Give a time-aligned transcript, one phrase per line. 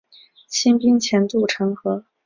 [0.47, 2.05] 清兵潜渡城河。